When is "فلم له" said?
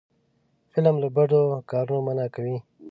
0.71-1.07